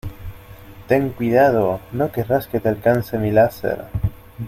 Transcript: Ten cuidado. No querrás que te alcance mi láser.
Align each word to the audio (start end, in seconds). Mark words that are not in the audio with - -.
Ten 0.87 1.09
cuidado. 1.11 1.79
No 1.91 2.11
querrás 2.11 2.47
que 2.47 2.59
te 2.59 2.69
alcance 2.69 3.19
mi 3.19 3.29
láser. 3.29 3.85